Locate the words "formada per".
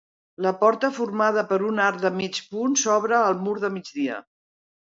0.99-1.59